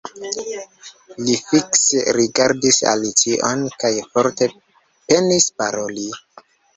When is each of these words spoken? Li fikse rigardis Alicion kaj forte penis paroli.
Li 1.25 1.33
fikse 1.49 1.99
rigardis 2.17 2.79
Alicion 2.91 3.61
kaj 3.83 3.91
forte 4.15 4.47
penis 4.55 5.47
paroli. 5.61 6.07